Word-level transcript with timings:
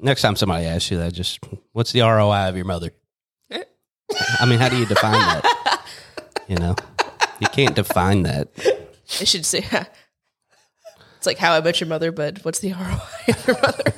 next 0.00 0.22
time 0.22 0.36
somebody 0.36 0.66
asks 0.66 0.90
you 0.90 0.98
that, 0.98 1.12
just 1.12 1.40
what's 1.72 1.92
the 1.92 2.00
ROI 2.00 2.48
of 2.48 2.56
your 2.56 2.64
mother? 2.64 2.90
I 4.40 4.46
mean, 4.46 4.58
how 4.58 4.68
do 4.68 4.76
you 4.78 4.86
define 4.86 5.12
that? 5.12 5.82
You 6.48 6.56
know, 6.56 6.74
you 7.40 7.46
can't 7.48 7.76
define 7.76 8.22
that. 8.22 8.48
I 9.20 9.24
should 9.24 9.44
say 9.44 9.58
it's 11.16 11.26
like 11.26 11.38
how 11.38 11.52
I 11.52 11.60
met 11.60 11.80
your 11.80 11.88
mother, 11.88 12.10
but 12.10 12.38
what's 12.44 12.60
the 12.60 12.72
ROI 12.72 13.34
of 13.34 13.46
your 13.46 13.60
mother? 13.60 13.92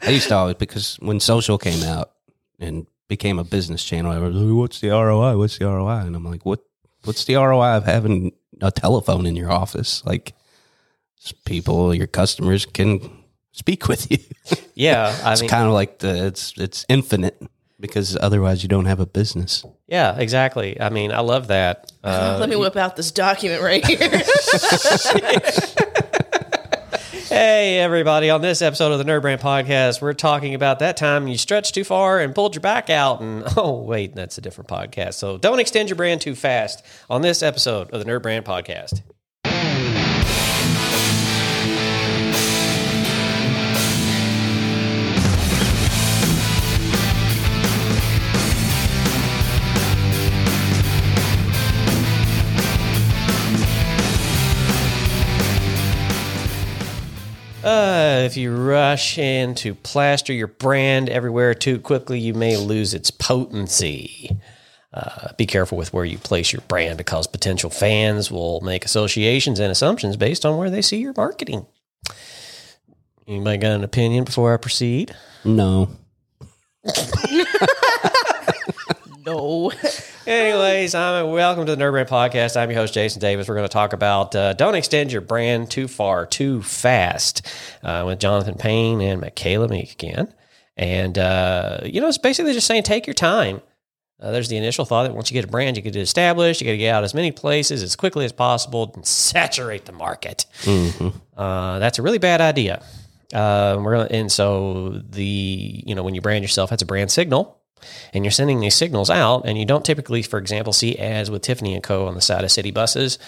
I 0.00 0.10
used 0.10 0.28
to 0.28 0.36
always 0.36 0.54
because 0.54 0.96
when 1.00 1.20
social 1.20 1.58
came 1.58 1.82
out 1.82 2.12
and 2.58 2.86
became 3.08 3.38
a 3.38 3.44
business 3.44 3.84
channel, 3.84 4.10
I 4.10 4.18
was 4.18 4.34
like, 4.34 4.56
"What's 4.56 4.80
the 4.80 4.88
ROI? 4.88 5.36
What's 5.36 5.58
the 5.58 5.66
ROI?" 5.66 6.06
And 6.06 6.16
I'm 6.16 6.24
like, 6.24 6.46
"What? 6.46 6.60
What's 7.04 7.24
the 7.26 7.34
ROI 7.34 7.76
of 7.76 7.84
having 7.84 8.32
a 8.62 8.70
telephone 8.70 9.26
in 9.26 9.36
your 9.36 9.50
office? 9.52 10.02
Like, 10.06 10.32
people, 11.44 11.94
your 11.94 12.06
customers 12.06 12.64
can 12.66 13.00
speak 13.52 13.88
with 13.88 14.10
you. 14.10 14.18
Yeah, 14.74 15.14
I 15.24 15.32
it's 15.32 15.40
mean, 15.42 15.50
kind 15.50 15.66
of 15.66 15.72
like 15.72 15.98
the 15.98 16.26
it's 16.26 16.54
it's 16.56 16.86
infinite 16.88 17.36
because 17.80 18.16
otherwise 18.20 18.62
you 18.62 18.68
don't 18.68 18.84
have 18.86 19.00
a 19.00 19.06
business. 19.06 19.64
yeah, 19.88 20.16
exactly. 20.16 20.80
I 20.80 20.88
mean, 20.88 21.10
I 21.12 21.18
love 21.20 21.48
that. 21.48 21.90
Uh, 22.04 22.36
Let 22.40 22.48
me 22.48 22.54
whip 22.56 22.76
out 22.76 22.94
this 22.96 23.10
document 23.10 23.60
right 23.60 23.84
here. 23.84 24.22
Hey, 27.28 27.78
everybody. 27.80 28.30
On 28.30 28.40
this 28.40 28.62
episode 28.62 28.92
of 28.92 28.98
the 28.98 29.04
NerdBrand 29.04 29.40
Podcast, 29.40 30.00
we're 30.00 30.14
talking 30.14 30.54
about 30.54 30.78
that 30.78 30.96
time 30.96 31.28
you 31.28 31.36
stretched 31.36 31.74
too 31.74 31.84
far 31.84 32.20
and 32.20 32.34
pulled 32.34 32.54
your 32.54 32.62
back 32.62 32.88
out. 32.88 33.20
And 33.20 33.44
oh, 33.56 33.82
wait, 33.82 34.14
that's 34.14 34.38
a 34.38 34.40
different 34.40 34.68
podcast. 34.70 35.14
So 35.14 35.36
don't 35.36 35.58
extend 35.58 35.90
your 35.90 35.96
brand 35.96 36.20
too 36.22 36.34
fast 36.34 36.84
on 37.10 37.20
this 37.20 37.42
episode 37.42 37.90
of 37.90 38.02
the 38.02 38.10
NerdBrand 38.10 38.42
Podcast. 38.44 39.02
Uh, 57.68 58.22
if 58.24 58.38
you 58.38 58.56
rush 58.56 59.18
in 59.18 59.54
to 59.54 59.74
plaster 59.74 60.32
your 60.32 60.46
brand 60.46 61.10
everywhere 61.10 61.52
too 61.52 61.78
quickly, 61.78 62.18
you 62.18 62.32
may 62.32 62.56
lose 62.56 62.94
its 62.94 63.10
potency. 63.10 64.40
Uh, 64.94 65.34
be 65.36 65.44
careful 65.44 65.76
with 65.76 65.92
where 65.92 66.06
you 66.06 66.16
place 66.16 66.50
your 66.50 66.62
brand 66.62 66.96
because 66.96 67.26
potential 67.26 67.68
fans 67.68 68.30
will 68.30 68.62
make 68.62 68.86
associations 68.86 69.60
and 69.60 69.70
assumptions 69.70 70.16
based 70.16 70.46
on 70.46 70.56
where 70.56 70.70
they 70.70 70.80
see 70.80 70.96
your 70.96 71.12
marketing. 71.14 71.66
Anybody 73.26 73.58
got 73.58 73.72
an 73.72 73.84
opinion 73.84 74.24
before 74.24 74.54
I 74.54 74.56
proceed? 74.56 75.14
No, 75.44 75.90
no. 79.26 79.72
Anyways, 80.28 80.94
I'm 80.94 81.30
welcome 81.30 81.64
to 81.64 81.74
the 81.74 81.82
NerdBrand 81.82 82.10
Podcast. 82.10 82.54
I'm 82.54 82.70
your 82.70 82.78
host, 82.78 82.92
Jason 82.92 83.18
Davis. 83.18 83.48
We're 83.48 83.54
going 83.54 83.66
to 83.66 83.72
talk 83.72 83.94
about 83.94 84.36
uh, 84.36 84.52
don't 84.52 84.74
extend 84.74 85.10
your 85.10 85.22
brand 85.22 85.70
too 85.70 85.88
far, 85.88 86.26
too 86.26 86.60
fast, 86.60 87.50
uh, 87.82 88.04
with 88.06 88.20
Jonathan 88.20 88.56
Payne 88.56 89.00
and 89.00 89.22
Michaela 89.22 89.68
Meek 89.68 89.90
again. 89.90 90.34
And 90.76 91.16
uh, 91.16 91.80
you 91.82 92.02
know, 92.02 92.08
it's 92.08 92.18
basically 92.18 92.52
just 92.52 92.66
saying 92.66 92.82
take 92.82 93.06
your 93.06 93.14
time. 93.14 93.62
Uh, 94.20 94.30
there's 94.30 94.50
the 94.50 94.58
initial 94.58 94.84
thought 94.84 95.04
that 95.04 95.14
once 95.14 95.30
you 95.30 95.34
get 95.34 95.46
a 95.46 95.48
brand, 95.48 95.78
you 95.78 95.82
get 95.82 95.96
it 95.96 96.00
established. 96.00 96.60
You 96.60 96.66
got 96.66 96.72
to 96.72 96.76
get 96.76 96.94
out 96.94 97.04
as 97.04 97.14
many 97.14 97.32
places 97.32 97.82
as 97.82 97.96
quickly 97.96 98.26
as 98.26 98.32
possible 98.32 98.92
and 98.94 99.06
saturate 99.06 99.86
the 99.86 99.92
market. 99.92 100.44
Uh, 101.38 101.78
that's 101.78 101.98
a 101.98 102.02
really 102.02 102.18
bad 102.18 102.42
idea. 102.42 102.82
Uh, 103.32 103.80
we're 103.80 103.96
gonna, 103.96 104.08
and 104.10 104.30
so 104.30 105.00
the 105.08 105.24
you 105.86 105.94
know 105.94 106.02
when 106.02 106.14
you 106.14 106.20
brand 106.20 106.44
yourself, 106.44 106.68
that's 106.68 106.82
a 106.82 106.86
brand 106.86 107.10
signal, 107.10 107.62
and 108.12 108.24
you're 108.24 108.32
sending 108.32 108.60
these 108.60 108.74
signals 108.74 109.10
out, 109.10 109.42
and 109.46 109.58
you 109.58 109.64
don't 109.64 109.84
typically, 109.84 110.22
for 110.22 110.38
example, 110.38 110.72
see 110.72 110.98
ads 110.98 111.30
with 111.30 111.42
Tiffany 111.42 111.74
and 111.74 111.82
Co. 111.82 112.06
on 112.06 112.14
the 112.14 112.20
side 112.20 112.44
of 112.44 112.50
city 112.50 112.70
buses. 112.70 113.18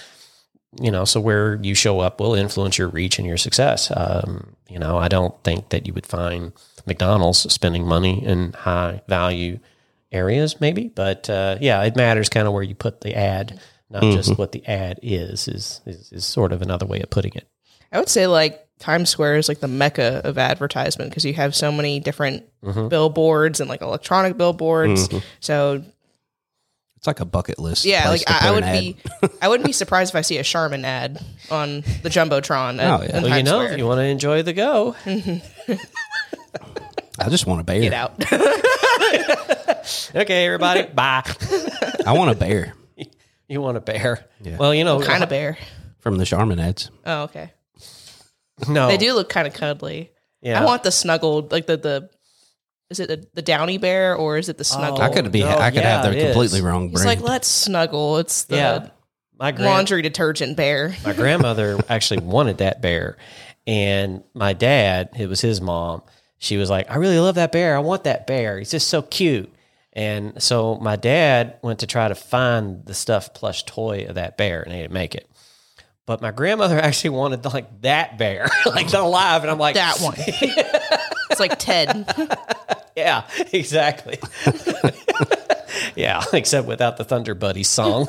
You 0.81 0.93
know, 0.93 1.05
so 1.05 1.21
where 1.21 1.59
you 1.63 1.75
show 1.75 1.99
up 1.99 2.21
will 2.21 2.35
influence 2.35 2.79
your 2.79 2.89
reach 2.89 3.19
and 3.19 3.27
your 3.27 3.37
success. 3.37 3.91
Um, 3.95 4.55
you 4.69 4.79
know, 4.79 4.99
I 4.99 5.09
don't 5.09 5.35
think 5.43 5.71
that 5.71 5.87
you 5.87 5.93
would 5.95 6.07
find 6.07 6.53
McDonald's 6.87 7.53
spending 7.53 7.85
money 7.87 8.25
in 8.25 8.53
high 8.53 9.03
value 9.09 9.59
areas, 10.13 10.61
maybe, 10.61 10.89
but 10.89 11.29
uh, 11.29 11.59
yeah, 11.61 11.83
it 11.83 11.97
matters 11.97 12.29
kind 12.29 12.47
of 12.47 12.53
where 12.53 12.63
you 12.63 12.77
put 12.77 13.01
the 13.01 13.17
ad, 13.17 13.61
not 13.91 14.03
just 14.03 14.39
what 14.39 14.53
the 14.53 14.65
ad 14.67 15.01
is, 15.03 15.49
is. 15.49 15.81
Is 15.87 16.13
is 16.13 16.25
sort 16.25 16.53
of 16.53 16.63
another 16.63 16.87
way 16.87 17.01
of 17.01 17.11
putting 17.11 17.33
it. 17.35 17.49
I 17.93 17.99
would 17.99 18.09
say 18.09 18.29
like 18.29 18.65
Times 18.81 19.11
Square 19.11 19.37
is 19.37 19.49
like 19.49 19.61
the 19.61 19.69
mecca 19.69 20.23
of 20.25 20.39
advertisement 20.39 21.11
because 21.11 21.25
you 21.25 21.35
have 21.35 21.55
so 21.55 21.71
many 21.71 22.01
different 22.01 22.45
mm-hmm. 22.65 22.89
billboards 22.89 23.61
and 23.61 23.69
like 23.69 23.83
electronic 23.83 24.39
billboards. 24.39 25.09
Mm-hmm. 25.09 25.19
So 25.39 25.85
it's 26.97 27.07
like 27.07 27.21
a 27.21 27.27
bucket 27.27 27.59
list. 27.59 27.85
yeah, 27.85 28.09
like 28.09 28.23
I, 28.27 28.49
I 28.49 28.51
would 28.53 28.65
be, 28.65 28.97
I 29.43 29.49
wouldn't 29.49 29.67
be 29.67 29.73
surprised 29.73 30.13
if 30.13 30.17
I 30.17 30.23
see 30.23 30.39
a 30.39 30.43
Charmin 30.43 30.85
ad 30.87 31.23
on 31.51 31.83
the 32.03 32.09
jumbotron. 32.09 32.79
At, 32.79 33.01
Oh, 33.01 33.03
yeah. 33.03 33.17
in 33.19 33.23
Well, 33.23 33.37
you 33.39 33.43
know, 33.43 33.59
Square. 33.59 33.73
if 33.73 33.79
you 33.79 33.87
want 33.87 33.99
to 33.99 34.05
enjoy 34.05 34.43
the 34.43 34.55
go, 34.55 34.97
I 37.19 37.29
just 37.29 37.47
want 37.47 37.61
a 37.61 37.65
bear. 37.65 37.81
get 37.81 37.93
out. 37.93 38.13
okay, 40.17 40.47
everybody, 40.47 40.85
bye. 40.85 41.23
I 42.07 42.13
want 42.13 42.31
a 42.31 42.35
bear 42.35 42.75
You 43.47 43.61
want 43.61 43.77
a 43.77 43.81
bear? 43.81 44.27
Yeah. 44.41 44.57
Well, 44.57 44.75
you 44.75 44.85
know, 44.85 45.01
kind 45.01 45.23
of 45.23 45.29
bear. 45.29 45.59
from 45.99 46.17
the 46.17 46.25
Charmin 46.25 46.59
ads. 46.59 46.91
Oh, 47.05 47.25
okay. 47.25 47.53
No, 48.69 48.89
They 48.89 48.97
do 48.97 49.15
look 49.15 49.29
kind 49.29 49.47
of 49.47 49.55
cuddly. 49.55 50.11
Yeah, 50.43 50.61
I 50.61 50.65
want 50.65 50.83
the 50.83 50.91
snuggled, 50.91 51.53
like 51.53 51.67
the 51.67 51.77
the. 51.77 52.11
Is 52.89 52.99
it 52.99 53.07
the, 53.07 53.25
the 53.35 53.43
downy 53.43 53.79
bear 53.79 54.17
or 54.17 54.37
is 54.37 54.49
it 54.49 54.59
the 54.59 54.63
oh, 54.63 54.77
snuggle? 54.77 55.01
I 55.01 55.11
could 55.11 55.31
be. 55.31 55.41
no, 55.41 55.49
I 55.49 55.71
could 55.71 55.83
yeah, 55.83 56.03
have 56.03 56.13
it 56.13 56.19
the 56.19 56.25
completely 56.25 56.59
is. 56.59 56.65
wrong 56.65 56.89
He's 56.89 57.03
brand. 57.03 57.21
like, 57.21 57.29
let's 57.29 57.47
snuggle. 57.47 58.19
It's 58.19 58.45
the 58.45 58.57
yeah. 58.57 58.89
My 59.39 59.53
grand, 59.53 59.71
laundry 59.71 60.03
detergent 60.03 60.57
bear. 60.57 60.97
my 61.05 61.13
grandmother 61.13 61.79
actually 61.89 62.21
wanted 62.21 62.59
that 62.59 62.83
bear, 62.83 63.17
and 63.67 64.25
my 64.35 64.55
dad, 64.55 65.11
it 65.17 65.29
was 65.29 65.41
his 65.41 65.61
mom. 65.61 66.03
She 66.39 66.57
was 66.57 66.69
like, 66.69 66.91
"I 66.91 66.97
really 66.97 67.19
love 67.21 67.37
that 67.37 67.53
bear. 67.53 67.77
I 67.77 67.79
want 67.79 68.05
that 68.05 68.27
bear. 68.27 68.59
He's 68.59 68.73
just 68.73 68.89
so 68.89 69.03
cute." 69.03 69.53
And 69.93 70.43
so 70.43 70.77
my 70.77 70.97
dad 70.97 71.59
went 71.63 71.81
to 71.81 71.87
try 71.87 72.09
to 72.09 72.15
find 72.15 72.85
the 72.87 72.95
stuffed 72.95 73.35
plush 73.35 73.65
toy 73.65 74.07
of 74.09 74.17
that 74.17 74.37
bear, 74.37 74.63
and 74.63 74.73
he 74.73 74.81
didn't 74.81 74.93
make 74.93 75.15
it. 75.15 75.30
But 76.11 76.21
my 76.21 76.33
grandmother 76.33 76.77
actually 76.83 77.11
wanted 77.11 77.45
like 77.45 77.83
that 77.83 78.19
bear, 78.19 78.49
like 78.67 78.87
not 78.93 79.05
alive. 79.05 79.43
And 79.43 79.51
I'm 79.53 79.61
like, 79.61 79.77
That 79.77 80.01
one. 80.01 80.15
it's 80.19 81.39
like 81.39 81.57
Ted. 81.57 82.05
Yeah, 82.97 83.29
exactly. 83.53 84.19
yeah, 85.95 86.25
except 86.33 86.67
without 86.67 86.97
the 86.97 87.05
Thunder 87.05 87.37
Buddies 87.37 87.69
song. 87.69 88.09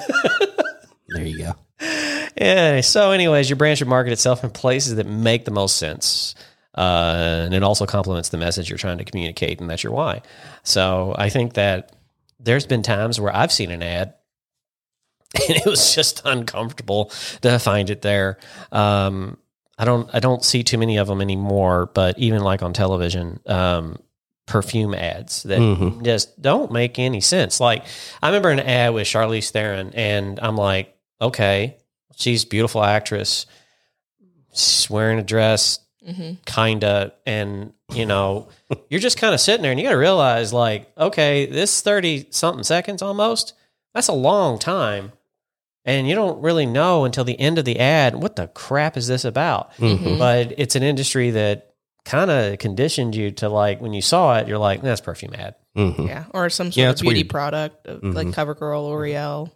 there 1.09 1.23
you 1.23 1.37
go. 1.45 1.53
yeah. 2.35 2.81
So, 2.81 3.11
anyways, 3.11 3.51
your 3.51 3.57
brand 3.57 3.77
should 3.77 3.87
market 3.87 4.13
itself 4.13 4.43
in 4.43 4.49
places 4.49 4.95
that 4.95 5.05
make 5.05 5.45
the 5.45 5.51
most 5.51 5.77
sense. 5.77 6.33
Uh, 6.73 7.43
and 7.45 7.53
it 7.53 7.61
also 7.61 7.85
complements 7.85 8.29
the 8.29 8.39
message 8.39 8.67
you're 8.67 8.79
trying 8.79 8.97
to 8.97 9.05
communicate, 9.05 9.61
and 9.61 9.69
that's 9.69 9.83
your 9.83 9.93
why. 9.93 10.23
So, 10.63 11.13
I 11.15 11.29
think 11.29 11.53
that 11.53 11.95
there's 12.39 12.65
been 12.65 12.81
times 12.81 13.19
where 13.19 13.33
I've 13.33 13.51
seen 13.51 13.69
an 13.69 13.83
ad 13.83 14.15
and 15.47 15.57
it 15.57 15.65
was 15.65 15.95
just 15.95 16.21
uncomfortable 16.25 17.11
to 17.41 17.57
find 17.59 17.89
it 17.89 18.01
there. 18.01 18.37
Um, 18.71 19.37
I 19.77 19.85
don't, 19.85 20.09
I 20.13 20.19
don't 20.19 20.43
see 20.43 20.63
too 20.63 20.77
many 20.77 20.97
of 20.97 21.07
them 21.07 21.21
anymore, 21.21 21.89
but 21.93 22.19
even 22.19 22.41
like 22.43 22.61
on 22.61 22.73
television, 22.73 23.39
um, 23.45 23.97
perfume 24.45 24.93
ads 24.93 25.43
that 25.43 25.59
Mhm. 25.59 26.03
just 26.03 26.41
don't 26.41 26.71
make 26.71 26.99
any 26.99 27.21
sense. 27.21 27.59
Like 27.61 27.83
I 28.21 28.27
remember 28.27 28.49
an 28.49 28.59
ad 28.59 28.93
with 28.93 29.07
Charlize 29.07 29.49
Theron, 29.51 29.91
and 29.95 30.39
I'm 30.41 30.57
like, 30.57 30.93
okay, 31.21 31.77
she's 32.17 32.43
a 32.43 32.47
beautiful 32.47 32.83
actress, 32.83 33.45
she's 34.53 34.89
wearing 34.89 35.19
a 35.19 35.23
dress, 35.23 35.79
hmm 36.05 36.33
kinda, 36.45 37.13
and 37.25 37.73
you 37.93 38.05
know, 38.05 38.49
you're 38.89 38.99
just 38.99 39.17
kind 39.17 39.33
of 39.33 39.39
sitting 39.39 39.61
there, 39.61 39.71
and 39.71 39.79
you 39.79 39.85
got 39.85 39.91
to 39.91 39.97
realize, 39.97 40.51
like, 40.51 40.91
okay, 40.97 41.45
this 41.45 41.81
thirty 41.81 42.27
something 42.31 42.63
seconds 42.63 43.01
almost, 43.01 43.53
that's 43.93 44.07
a 44.09 44.13
long 44.13 44.59
time. 44.59 45.11
And 45.85 46.07
you 46.07 46.13
don't 46.15 46.41
really 46.41 46.65
know 46.65 47.05
until 47.05 47.23
the 47.23 47.39
end 47.39 47.57
of 47.57 47.65
the 47.65 47.79
ad 47.79 48.15
what 48.15 48.35
the 48.35 48.47
crap 48.47 48.97
is 48.97 49.07
this 49.07 49.25
about. 49.25 49.73
Mhm. 49.77 50.19
But 50.19 50.53
it's 50.57 50.75
an 50.75 50.83
industry 50.83 51.31
that 51.31 51.73
kind 52.05 52.29
of 52.31 52.59
conditioned 52.59 53.15
you 53.15 53.31
to 53.31 53.49
like 53.49 53.81
when 53.81 53.93
you 53.93 54.01
saw 54.01 54.37
it, 54.37 54.47
you're 54.47 54.57
like, 54.59 54.81
that's 54.81 55.01
perfume 55.01 55.33
ad. 55.35 55.55
Mhm. 55.75 56.07
Yeah. 56.07 56.25
Or 56.33 56.49
some 56.49 56.67
sort 56.71 56.77
Yeah, 56.77 56.89
of 56.91 56.97
beauty 56.99 57.19
weird. 57.21 57.29
product 57.29 57.87
of, 57.87 58.03
like. 58.03 58.27
CoverGirl, 58.27 58.83
L'Oreal. 58.89 59.49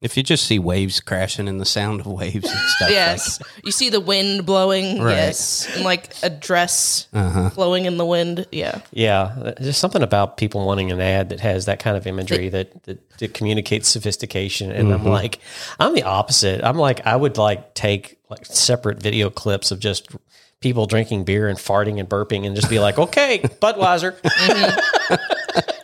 If 0.00 0.16
you 0.16 0.22
just 0.22 0.44
see 0.46 0.60
waves 0.60 1.00
crashing 1.00 1.48
and 1.48 1.60
the 1.60 1.64
sound 1.64 1.98
of 2.00 2.06
waves 2.06 2.48
and 2.48 2.60
stuff. 2.68 2.90
Yes. 2.90 3.40
you 3.64 3.72
see 3.72 3.90
the 3.90 3.98
wind 4.00 4.46
blowing. 4.46 5.02
Right. 5.02 5.16
Yes. 5.16 5.68
And 5.74 5.84
like 5.84 6.10
a 6.22 6.30
dress 6.30 7.08
Like, 7.12 7.24
uh 7.24 7.30
huh. 7.30 7.50
flowing 7.50 7.84
in 7.84 7.96
the 7.96 8.06
wind. 8.06 8.46
Yeah. 8.52 8.80
Yeah, 8.92 9.54
there's 9.58 9.76
something 9.76 10.02
about 10.02 10.36
people 10.36 10.64
wanting 10.64 10.92
an 10.92 11.00
ad 11.00 11.30
that 11.30 11.40
has 11.40 11.64
that 11.64 11.80
kind 11.80 11.96
of 11.96 12.06
imagery 12.06 12.48
that, 12.48 12.80
that, 12.84 13.18
that 13.18 13.34
communicates 13.34 13.88
sophistication. 13.88 14.70
And 14.70 14.92
I'm 14.92 15.04
like, 15.04 15.40
I'm 15.80 15.94
the 15.94 16.04
opposite. 16.04 16.62
I'm 16.62 16.78
like, 16.78 17.04
I 17.04 17.16
would 17.16 17.36
like 17.36 17.74
take 17.74 18.18
like 18.30 18.46
separate 18.46 19.02
video 19.02 19.30
clips 19.30 19.72
of 19.72 19.80
just 19.80 20.14
people 20.60 20.86
drinking 20.86 21.24
beer 21.24 21.48
and 21.48 21.58
farting 21.58 21.98
and 21.98 22.08
burping 22.08 22.46
and 22.46 22.54
just 22.54 22.70
be 22.70 22.78
like, 22.78 22.98
okay, 22.98 23.38
Budweiser. 23.60 24.14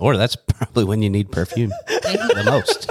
Or 0.00 0.16
that's 0.16 0.34
probably 0.34 0.84
when 0.84 1.02
you 1.02 1.10
need 1.10 1.30
perfume 1.30 1.70
the 1.86 2.42
most. 2.46 2.90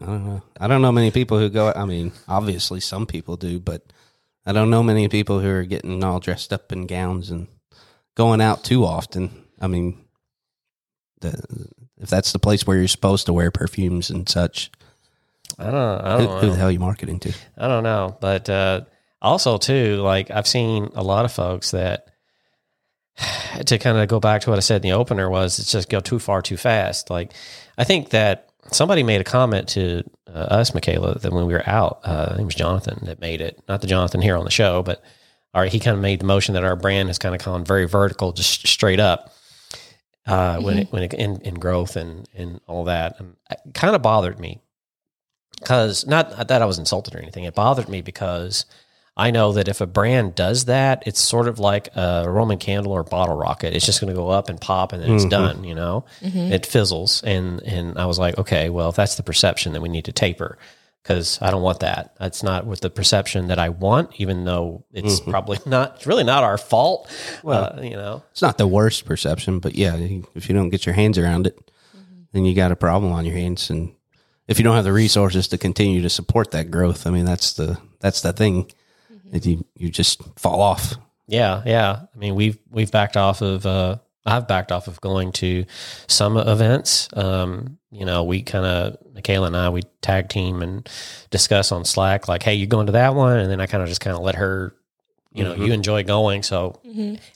I 0.00 0.06
don't 0.06 0.24
know. 0.24 0.42
I 0.58 0.68
don't 0.68 0.80
know 0.80 0.92
many 0.92 1.10
people 1.10 1.38
who 1.38 1.50
go. 1.50 1.72
I 1.74 1.84
mean, 1.84 2.12
obviously 2.28 2.80
some 2.80 3.04
people 3.04 3.36
do, 3.36 3.58
but 3.58 3.82
I 4.46 4.52
don't 4.52 4.70
know 4.70 4.82
many 4.82 5.08
people 5.08 5.40
who 5.40 5.50
are 5.50 5.64
getting 5.64 6.02
all 6.02 6.20
dressed 6.20 6.52
up 6.52 6.72
in 6.72 6.86
gowns 6.86 7.30
and 7.30 7.48
going 8.14 8.40
out 8.40 8.64
too 8.64 8.84
often. 8.84 9.44
I 9.60 9.66
mean, 9.66 10.02
the, 11.20 11.68
if 12.00 12.08
that's 12.08 12.32
the 12.32 12.38
place 12.38 12.66
where 12.66 12.78
you're 12.78 12.88
supposed 12.88 13.26
to 13.26 13.32
wear 13.32 13.50
perfumes 13.50 14.10
and 14.10 14.28
such, 14.28 14.70
I 15.58 15.64
don't, 15.64 15.74
I 15.74 16.18
who, 16.18 16.26
don't 16.26 16.40
who 16.40 16.46
know. 16.46 16.52
the 16.52 16.58
hell 16.58 16.68
are 16.68 16.72
you 16.72 16.78
marketing 16.78 17.18
to? 17.20 17.32
I 17.56 17.66
don't 17.66 17.82
know, 17.82 18.16
but 18.20 18.48
uh, 18.48 18.82
also 19.20 19.58
too, 19.58 19.96
like 19.96 20.30
I've 20.30 20.46
seen 20.46 20.90
a 20.94 21.02
lot 21.02 21.24
of 21.24 21.32
folks 21.32 21.72
that 21.72 22.06
to 23.66 23.78
kind 23.78 23.98
of 23.98 24.08
go 24.08 24.20
back 24.20 24.42
to 24.42 24.50
what 24.50 24.58
I 24.58 24.60
said 24.60 24.84
in 24.84 24.90
the 24.90 24.96
opener 24.96 25.28
was 25.28 25.58
it's 25.58 25.72
just 25.72 25.88
go 25.88 26.00
too 26.00 26.18
far 26.18 26.42
too 26.42 26.56
fast. 26.56 27.10
Like 27.10 27.32
I 27.76 27.84
think 27.84 28.10
that 28.10 28.50
somebody 28.70 29.02
made 29.02 29.20
a 29.20 29.24
comment 29.24 29.68
to 29.70 30.04
uh, 30.26 30.38
us, 30.38 30.74
Michaela, 30.74 31.18
that 31.18 31.32
when 31.32 31.46
we 31.46 31.52
were 31.52 31.68
out, 31.68 32.00
uh, 32.04 32.36
it 32.38 32.44
was 32.44 32.54
Jonathan 32.54 33.00
that 33.06 33.20
made 33.20 33.40
it, 33.40 33.62
not 33.68 33.80
the 33.80 33.86
Jonathan 33.86 34.20
here 34.20 34.36
on 34.36 34.44
the 34.44 34.50
show, 34.50 34.82
but 34.82 35.02
our, 35.54 35.66
he 35.66 35.80
kind 35.80 35.96
of 35.96 36.02
made 36.02 36.20
the 36.20 36.26
motion 36.26 36.54
that 36.54 36.64
our 36.64 36.76
brand 36.76 37.08
has 37.08 37.18
kind 37.18 37.34
of 37.34 37.42
gone 37.42 37.64
very 37.64 37.88
vertical, 37.88 38.32
just 38.32 38.66
straight 38.66 39.00
up. 39.00 39.32
Uh, 40.26 40.60
when 40.60 40.78
it, 40.80 40.92
when 40.92 41.02
it, 41.02 41.14
in, 41.14 41.40
in 41.40 41.54
growth 41.54 41.96
and, 41.96 42.28
and 42.34 42.60
all 42.66 42.84
that, 42.84 43.18
and 43.18 43.34
it 43.50 43.58
kind 43.72 43.96
of 43.96 44.02
bothered 44.02 44.38
me 44.38 44.60
because 45.58 46.06
not 46.06 46.48
that 46.48 46.62
I 46.62 46.66
was 46.66 46.78
insulted 46.78 47.14
or 47.14 47.18
anything. 47.18 47.44
It 47.44 47.54
bothered 47.54 47.88
me 47.88 48.02
because 48.02 48.66
I 49.18 49.32
know 49.32 49.52
that 49.52 49.66
if 49.66 49.80
a 49.80 49.86
brand 49.86 50.36
does 50.36 50.66
that, 50.66 51.02
it's 51.04 51.20
sort 51.20 51.48
of 51.48 51.58
like 51.58 51.88
a 51.96 52.24
Roman 52.28 52.58
candle 52.58 52.92
or 52.92 53.02
bottle 53.02 53.36
rocket. 53.36 53.74
It's 53.74 53.84
just 53.84 54.00
going 54.00 54.14
to 54.14 54.16
go 54.16 54.28
up 54.28 54.48
and 54.48 54.60
pop, 54.60 54.92
and 54.92 55.02
then 55.02 55.12
it's 55.12 55.24
mm-hmm. 55.24 55.30
done. 55.30 55.64
You 55.64 55.74
know, 55.74 56.04
mm-hmm. 56.20 56.52
it 56.52 56.64
fizzles. 56.64 57.22
And 57.24 57.60
and 57.62 57.98
I 57.98 58.06
was 58.06 58.18
like, 58.18 58.38
okay, 58.38 58.70
well, 58.70 58.90
if 58.90 58.96
that's 58.96 59.16
the 59.16 59.24
perception, 59.24 59.72
then 59.72 59.82
we 59.82 59.88
need 59.88 60.04
to 60.04 60.12
taper 60.12 60.56
because 61.02 61.40
I 61.42 61.50
don't 61.50 61.62
want 61.62 61.80
that. 61.80 62.14
That's 62.20 62.42
not 62.42 62.66
with 62.66 62.80
the 62.80 62.90
perception 62.90 63.48
that 63.48 63.58
I 63.58 63.70
want, 63.70 64.12
even 64.20 64.44
though 64.44 64.84
it's 64.92 65.20
mm-hmm. 65.20 65.30
probably 65.30 65.58
not. 65.66 65.96
It's 65.96 66.06
really 66.06 66.24
not 66.24 66.44
our 66.44 66.56
fault. 66.56 67.10
Well, 67.42 67.72
uh, 67.76 67.82
you 67.82 67.96
know, 67.96 68.22
It's 68.30 68.42
not 68.42 68.56
the 68.56 68.68
worst 68.68 69.04
perception, 69.04 69.58
but 69.58 69.74
yeah, 69.74 69.96
if 70.34 70.48
you 70.48 70.54
don't 70.54 70.68
get 70.68 70.86
your 70.86 70.94
hands 70.94 71.18
around 71.18 71.48
it, 71.48 71.58
then 72.32 72.44
you 72.44 72.54
got 72.54 72.72
a 72.72 72.76
problem 72.76 73.12
on 73.12 73.24
your 73.24 73.34
hands. 73.34 73.68
And 73.68 73.94
if 74.46 74.58
you 74.58 74.64
don't 74.64 74.76
have 74.76 74.84
the 74.84 74.92
resources 74.92 75.48
to 75.48 75.58
continue 75.58 76.02
to 76.02 76.10
support 76.10 76.52
that 76.52 76.70
growth, 76.70 77.06
I 77.06 77.10
mean, 77.10 77.24
that's 77.24 77.54
the 77.54 77.78
that's 78.00 78.20
the 78.20 78.32
thing. 78.32 78.70
That 79.30 79.44
you 79.46 79.64
you 79.76 79.90
just 79.90 80.22
fall 80.38 80.60
off. 80.60 80.94
Yeah, 81.26 81.62
yeah. 81.66 82.00
I 82.14 82.18
mean, 82.18 82.34
we've 82.34 82.58
we've 82.70 82.90
backed 82.90 83.16
off 83.16 83.42
of. 83.42 83.66
Uh, 83.66 83.96
I've 84.26 84.46
backed 84.48 84.72
off 84.72 84.88
of 84.88 85.00
going 85.00 85.32
to 85.32 85.64
some 86.06 86.36
events. 86.36 87.08
Um, 87.14 87.78
you 87.90 88.04
know, 88.04 88.24
we 88.24 88.42
kind 88.42 88.66
of 88.66 88.96
Michaela 89.14 89.46
and 89.46 89.56
I 89.56 89.70
we 89.70 89.82
tag 90.02 90.28
team 90.28 90.60
and 90.62 90.88
discuss 91.30 91.72
on 91.72 91.84
Slack 91.84 92.28
like, 92.28 92.42
hey, 92.42 92.54
you 92.54 92.66
going 92.66 92.86
to 92.86 92.92
that 92.92 93.14
one, 93.14 93.38
and 93.38 93.50
then 93.50 93.60
I 93.60 93.66
kind 93.66 93.82
of 93.82 93.88
just 93.88 94.00
kind 94.00 94.16
of 94.16 94.22
let 94.22 94.34
her. 94.36 94.74
You 95.30 95.44
know, 95.44 95.54
you 95.54 95.72
enjoy 95.72 96.02
going, 96.04 96.42
so 96.42 96.80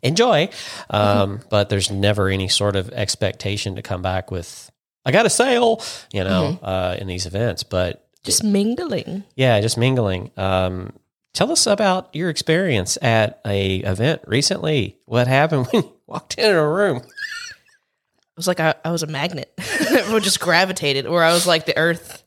enjoy. 0.02 0.48
Um, 0.90 1.40
But 1.50 1.68
there's 1.68 1.90
never 1.90 2.28
any 2.28 2.48
sort 2.48 2.74
of 2.74 2.88
expectation 2.90 3.76
to 3.76 3.82
come 3.82 4.02
back 4.02 4.30
with. 4.30 4.70
I 5.04 5.12
got 5.12 5.26
a 5.26 5.30
sale, 5.30 5.80
you 6.12 6.24
know, 6.24 6.58
uh, 6.62 6.96
in 6.98 7.06
these 7.06 7.26
events. 7.26 7.62
But 7.62 8.04
Just 8.24 8.42
mingling. 8.42 9.24
yeah, 9.36 9.60
just 9.60 9.76
mingling. 9.76 10.30
Um, 10.36 10.94
tell 11.32 11.50
us 11.52 11.66
about 11.66 12.14
your 12.14 12.30
experience 12.30 12.98
at 13.02 13.40
a 13.46 13.76
event 13.78 14.22
recently. 14.26 14.98
What 15.06 15.26
happened 15.28 15.66
when 15.70 15.84
you 15.84 15.92
walked 16.06 16.34
into 16.38 16.58
a 16.58 16.68
room? 16.68 16.98
It 16.98 18.36
was 18.36 18.46
like 18.46 18.60
I, 18.60 18.74
I 18.84 18.90
was 18.90 19.02
a 19.02 19.06
magnet. 19.06 19.52
Everyone 19.90 20.22
just 20.22 20.40
gravitated, 20.40 21.06
or 21.06 21.22
I 21.22 21.32
was 21.32 21.46
like 21.46 21.66
the 21.66 21.76
Earth. 21.76 22.22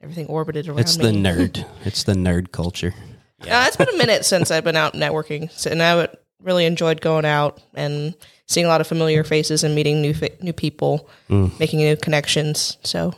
Everything 0.00 0.26
orbited 0.26 0.68
around 0.68 0.78
It's 0.78 0.96
me. 0.96 1.06
the 1.06 1.10
nerd. 1.12 1.66
it's 1.84 2.04
the 2.04 2.14
nerd 2.14 2.52
culture. 2.52 2.94
Uh, 3.42 3.66
it's 3.68 3.76
been 3.76 3.88
a 3.88 3.96
minute 3.96 4.24
since 4.24 4.50
I've 4.50 4.64
been 4.64 4.74
out 4.74 4.94
networking, 4.94 5.48
so, 5.52 5.70
and 5.70 5.80
I 5.80 5.94
would 5.94 6.10
really 6.42 6.66
enjoyed 6.66 7.00
going 7.00 7.24
out 7.24 7.62
and 7.72 8.12
seeing 8.46 8.66
a 8.66 8.68
lot 8.68 8.80
of 8.80 8.88
familiar 8.88 9.22
faces 9.22 9.62
and 9.62 9.76
meeting 9.76 10.02
new 10.02 10.12
fa- 10.12 10.32
new 10.42 10.52
people, 10.52 11.08
making 11.28 11.78
new 11.78 11.94
connections. 11.96 12.78
So, 12.82 13.14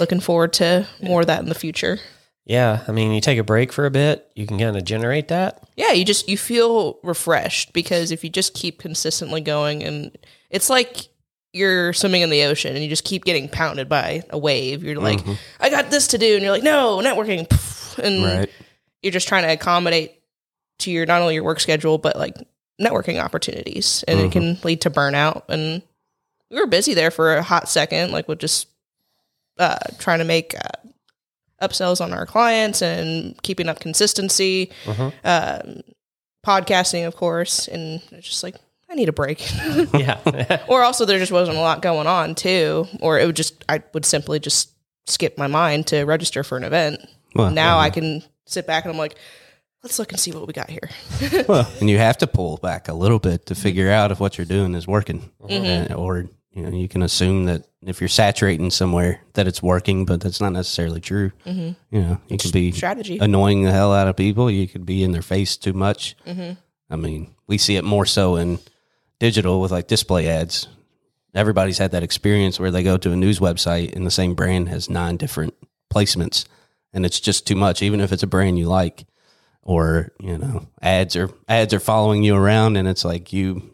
looking 0.00 0.18
forward 0.18 0.52
to 0.54 0.88
more 1.00 1.20
of 1.20 1.28
that 1.28 1.38
in 1.44 1.48
the 1.48 1.54
future. 1.54 2.00
Yeah, 2.46 2.82
I 2.88 2.92
mean, 2.92 3.12
you 3.12 3.20
take 3.20 3.38
a 3.38 3.44
break 3.44 3.72
for 3.72 3.86
a 3.86 3.90
bit, 3.90 4.28
you 4.34 4.46
can 4.46 4.58
kind 4.58 4.76
of 4.76 4.84
generate 4.84 5.28
that. 5.28 5.62
Yeah, 5.76 5.92
you 5.92 6.04
just 6.04 6.28
you 6.28 6.36
feel 6.36 6.98
refreshed 7.02 7.72
because 7.72 8.10
if 8.10 8.24
you 8.24 8.30
just 8.30 8.54
keep 8.54 8.78
consistently 8.80 9.40
going, 9.40 9.82
and 9.84 10.16
it's 10.48 10.68
like 10.70 11.08
you're 11.52 11.92
swimming 11.92 12.22
in 12.22 12.30
the 12.30 12.44
ocean 12.44 12.74
and 12.74 12.82
you 12.82 12.88
just 12.88 13.04
keep 13.04 13.24
getting 13.24 13.48
pounded 13.48 13.88
by 13.88 14.22
a 14.30 14.38
wave. 14.38 14.82
You're 14.84 15.00
like, 15.00 15.20
I 15.60 15.68
got 15.68 15.90
this 15.90 16.08
to 16.08 16.18
do, 16.18 16.34
and 16.34 16.42
you're 16.42 16.52
like, 16.52 16.62
no, 16.62 16.98
networking, 17.02 17.46
and 18.02 18.24
Right. 18.24 18.50
you're 19.02 19.12
just 19.12 19.28
trying 19.28 19.42
to 19.44 19.52
accommodate 19.52 20.16
to 20.80 20.90
your 20.90 21.06
not 21.06 21.20
only 21.20 21.34
your 21.34 21.44
work 21.44 21.60
schedule 21.60 21.98
but 21.98 22.16
like 22.16 22.34
networking 22.80 23.22
opportunities 23.22 24.02
and 24.08 24.18
it 24.18 24.32
can 24.32 24.58
lead 24.64 24.80
to 24.80 24.90
burnout 24.90 25.42
and 25.50 25.82
we 26.50 26.58
were 26.58 26.66
busy 26.66 26.94
there 26.94 27.10
for 27.10 27.36
a 27.36 27.42
hot 27.42 27.68
second 27.68 28.12
like 28.12 28.26
with 28.28 28.38
just 28.38 28.66
uh, 29.58 29.76
trying 29.98 30.20
to 30.20 30.24
make 30.24 30.54
uh, 30.56 30.88
upsells 31.60 32.00
on 32.00 32.12
our 32.12 32.26
clients 32.26 32.82
and 32.82 33.40
keeping 33.42 33.68
up 33.68 33.80
consistency 33.80 34.70
um, 35.24 35.80
podcasting 36.46 37.06
of 37.06 37.16
course 37.16 37.68
and 37.68 38.00
just 38.20 38.42
like 38.42 38.56
i 38.90 38.94
need 38.94 39.08
a 39.08 39.12
break. 39.12 39.46
Yeah. 39.94 40.62
or 40.68 40.82
also 40.82 41.04
there 41.04 41.18
just 41.18 41.32
wasn't 41.32 41.56
a 41.56 41.60
lot 41.60 41.82
going 41.82 42.06
on 42.06 42.34
too 42.34 42.86
or 43.00 43.18
it 43.20 43.26
would 43.26 43.36
just 43.36 43.64
i 43.68 43.82
would 43.94 44.04
simply 44.04 44.40
just 44.40 44.70
skip 45.06 45.36
my 45.38 45.46
mind 45.46 45.86
to 45.88 46.04
register 46.04 46.42
for 46.44 46.56
an 46.56 46.64
event. 46.64 47.00
Well, 47.34 47.50
now 47.50 47.78
I 47.78 47.90
can 47.90 48.22
sit 48.46 48.66
back 48.66 48.84
and 48.84 48.92
I'm 48.92 48.98
like, 48.98 49.16
let's 49.82 49.98
look 49.98 50.10
and 50.12 50.20
see 50.20 50.30
what 50.32 50.46
we 50.46 50.52
got 50.52 50.68
here. 50.70 50.90
Well, 51.48 51.70
and 51.80 51.88
you 51.90 51.98
have 51.98 52.18
to 52.18 52.26
pull 52.26 52.56
back 52.58 52.88
a 52.88 52.92
little 52.94 53.18
bit 53.18 53.46
to 53.46 53.54
figure 53.54 53.90
out 53.90 54.12
if 54.12 54.20
what 54.20 54.36
you're 54.38 54.44
doing 54.46 54.74
is 54.74 54.86
working, 54.86 55.30
Uh, 55.48 55.94
or 55.96 56.26
you 56.52 56.62
know, 56.62 56.76
you 56.76 56.88
can 56.88 57.02
assume 57.02 57.44
that 57.44 57.64
if 57.82 58.00
you're 58.00 58.08
saturating 58.08 58.70
somewhere 58.70 59.20
that 59.34 59.46
it's 59.46 59.62
working, 59.62 60.04
but 60.04 60.20
that's 60.20 60.40
not 60.40 60.52
necessarily 60.52 61.00
true. 61.00 61.30
Mm-hmm. 61.46 61.94
You 61.94 62.02
know, 62.02 62.20
you 62.28 62.38
could 62.38 62.52
be 62.52 62.72
Strategy. 62.72 63.18
annoying 63.18 63.62
the 63.62 63.72
hell 63.72 63.94
out 63.94 64.08
of 64.08 64.16
people. 64.16 64.50
You 64.50 64.66
could 64.66 64.84
be 64.84 65.04
in 65.04 65.12
their 65.12 65.22
face 65.22 65.56
too 65.56 65.72
much. 65.72 66.16
Mm-hmm. 66.26 66.52
I 66.90 66.96
mean, 66.96 67.32
we 67.46 67.56
see 67.56 67.76
it 67.76 67.84
more 67.84 68.04
so 68.04 68.36
in 68.36 68.58
digital 69.20 69.60
with 69.60 69.70
like 69.70 69.86
display 69.86 70.28
ads. 70.28 70.66
Everybody's 71.34 71.78
had 71.78 71.92
that 71.92 72.02
experience 72.02 72.58
where 72.58 72.72
they 72.72 72.82
go 72.82 72.96
to 72.96 73.12
a 73.12 73.16
news 73.16 73.38
website 73.38 73.94
and 73.94 74.04
the 74.04 74.10
same 74.10 74.34
brand 74.34 74.68
has 74.68 74.90
nine 74.90 75.16
different 75.16 75.54
placements, 75.92 76.46
and 76.92 77.06
it's 77.06 77.20
just 77.20 77.46
too 77.46 77.54
much. 77.54 77.82
Even 77.82 78.00
if 78.00 78.10
it's 78.10 78.24
a 78.24 78.26
brand 78.26 78.58
you 78.58 78.66
like, 78.66 79.06
or 79.62 80.10
you 80.18 80.36
know, 80.36 80.66
ads 80.82 81.14
are 81.14 81.30
ads 81.48 81.72
are 81.72 81.78
following 81.78 82.24
you 82.24 82.34
around, 82.34 82.76
and 82.76 82.88
it's 82.88 83.04
like 83.04 83.32
you 83.32 83.72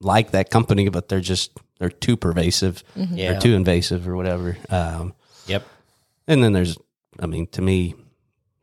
like 0.00 0.30
that 0.30 0.48
company, 0.48 0.88
but 0.88 1.10
they're 1.10 1.20
just 1.20 1.50
they're 1.78 1.90
too 1.90 2.16
pervasive 2.16 2.82
Yeah. 2.94 3.36
or 3.36 3.40
too 3.40 3.54
invasive 3.54 4.08
or 4.08 4.16
whatever. 4.16 4.56
Um, 4.70 5.14
Yep. 5.46 5.66
and 6.26 6.42
then 6.42 6.52
there's, 6.52 6.76
I 7.20 7.26
mean, 7.26 7.46
to 7.48 7.62
me, 7.62 7.94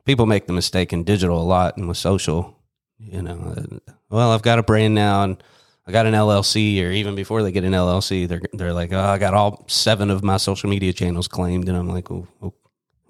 people 0.04 0.26
make 0.26 0.46
the 0.46 0.52
mistake 0.52 0.92
in 0.92 1.04
digital 1.04 1.40
a 1.40 1.44
lot 1.44 1.76
and 1.76 1.88
with 1.88 1.96
social, 1.96 2.58
you 2.98 3.22
know, 3.22 3.54
uh, 3.56 3.92
well, 4.10 4.32
I've 4.32 4.42
got 4.42 4.58
a 4.58 4.62
brand 4.62 4.94
now 4.94 5.22
and 5.24 5.42
I 5.86 5.92
got 5.92 6.06
an 6.06 6.14
LLC, 6.14 6.82
or 6.82 6.90
even 6.90 7.14
before 7.14 7.42
they 7.42 7.52
get 7.52 7.62
an 7.64 7.72
LLC, 7.74 8.26
they're 8.26 8.40
they're 8.54 8.72
like, 8.72 8.90
oh, 8.94 8.98
I 8.98 9.18
got 9.18 9.34
all 9.34 9.64
seven 9.68 10.10
of 10.10 10.24
my 10.24 10.38
social 10.38 10.70
media 10.70 10.94
channels 10.94 11.28
claimed, 11.28 11.68
and 11.68 11.76
I'm 11.76 11.88
like, 11.90 12.08
well, 12.08 12.26
we'll, 12.40 12.54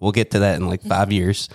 we'll 0.00 0.10
get 0.10 0.32
to 0.32 0.40
that 0.40 0.56
in 0.56 0.66
like 0.66 0.82
five 0.82 1.12
years. 1.12 1.48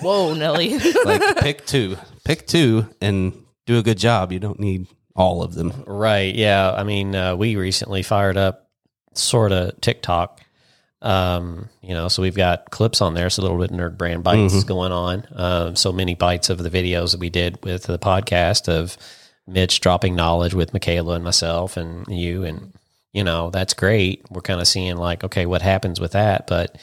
Whoa, 0.00 0.32
Nelly. 0.32 0.78
like, 1.04 1.36
pick 1.40 1.66
two, 1.66 1.98
pick 2.24 2.46
two, 2.46 2.86
and 3.02 3.34
do 3.66 3.78
a 3.78 3.82
good 3.82 3.98
job. 3.98 4.32
You 4.32 4.38
don't 4.38 4.58
need 4.58 4.86
all 5.16 5.42
of 5.42 5.54
them. 5.54 5.84
Right. 5.86 6.34
Yeah. 6.34 6.70
I 6.72 6.84
mean, 6.84 7.14
uh, 7.14 7.36
we 7.36 7.56
recently 7.56 8.02
fired 8.02 8.36
up 8.36 8.68
sort 9.14 9.52
of 9.52 9.80
TikTok. 9.80 10.40
Um, 11.02 11.68
you 11.82 11.94
know, 11.94 12.08
so 12.08 12.20
we've 12.22 12.36
got 12.36 12.70
clips 12.70 13.00
on 13.00 13.14
there. 13.14 13.26
It's 13.26 13.38
a 13.38 13.42
little 13.42 13.58
bit 13.58 13.70
nerd 13.70 13.96
brand 13.96 14.22
bites 14.22 14.64
going 14.64 14.92
on. 14.92 15.26
Um, 15.34 15.76
so 15.76 15.92
many 15.92 16.14
bites 16.14 16.50
of 16.50 16.58
the 16.58 16.68
videos 16.70 17.12
that 17.12 17.20
we 17.20 17.30
did 17.30 17.58
with 17.64 17.84
the 17.84 17.98
podcast 17.98 18.68
of 18.68 18.98
Mitch 19.46 19.80
dropping 19.80 20.14
knowledge 20.14 20.52
with 20.54 20.72
Michaela 20.74 21.14
and 21.14 21.24
myself 21.24 21.76
and 21.78 22.06
you. 22.08 22.44
And, 22.44 22.72
you 23.12 23.24
know, 23.24 23.48
that's 23.50 23.72
great. 23.74 24.30
We're 24.30 24.42
kind 24.42 24.60
of 24.60 24.68
seeing 24.68 24.96
like, 24.98 25.24
okay, 25.24 25.46
what 25.46 25.62
happens 25.62 25.98
with 26.00 26.12
that? 26.12 26.46
But 26.46 26.76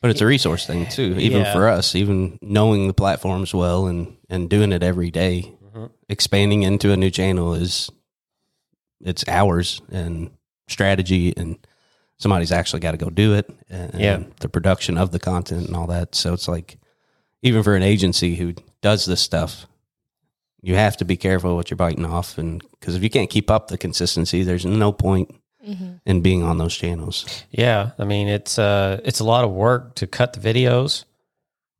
But 0.00 0.10
it's 0.12 0.20
a 0.20 0.26
resource 0.26 0.64
thing 0.66 0.86
too, 0.86 1.16
even 1.18 1.40
Yeah. 1.42 1.52
for 1.52 1.68
us, 1.68 1.94
even 1.96 2.38
knowing 2.40 2.86
the 2.86 2.94
platforms 2.94 3.52
well 3.52 3.86
and 3.86 4.16
and 4.30 4.48
doing 4.48 4.70
it 4.72 4.82
every 4.84 5.10
day. 5.10 5.52
Expanding 6.08 6.62
into 6.62 6.92
a 6.92 6.96
new 6.96 7.10
channel 7.10 7.54
is 7.54 7.90
it's 9.00 9.26
hours 9.28 9.82
and 9.90 10.30
strategy 10.68 11.34
and 11.36 11.58
somebody's 12.18 12.52
actually 12.52 12.80
got 12.80 12.92
to 12.92 12.96
go 12.96 13.10
do 13.10 13.34
it 13.34 13.50
and 13.68 14.00
Yeah. 14.00 14.22
the 14.40 14.48
production 14.48 14.96
of 14.96 15.10
the 15.10 15.18
content 15.18 15.66
and 15.66 15.76
all 15.76 15.86
that. 15.88 16.14
So 16.14 16.32
it's 16.32 16.48
like 16.48 16.78
even 17.42 17.62
for 17.62 17.74
an 17.76 17.82
agency 17.82 18.36
who 18.36 18.54
does 18.80 19.04
this 19.04 19.20
stuff, 19.20 19.66
you 20.62 20.76
have 20.76 20.96
to 20.98 21.04
be 21.04 21.16
careful 21.16 21.56
what 21.56 21.70
you're 21.70 21.76
biting 21.76 22.06
off, 22.06 22.38
and 22.38 22.62
because 22.80 22.94
if 22.94 23.02
you 23.02 23.10
can't 23.10 23.28
keep 23.28 23.50
up 23.50 23.68
the 23.68 23.76
consistency, 23.76 24.42
there's 24.42 24.64
no 24.64 24.92
point 24.92 25.34
in 26.06 26.20
being 26.20 26.42
on 26.42 26.56
those 26.58 26.74
channels. 26.76 27.44
Yeah, 27.50 27.90
I 27.98 28.04
mean 28.04 28.28
it's 28.28 28.58
uh 28.58 29.00
it's 29.04 29.20
a 29.20 29.24
lot 29.24 29.44
of 29.44 29.50
work 29.50 29.94
to 29.96 30.06
cut 30.06 30.32
the 30.32 30.40
videos, 30.40 31.04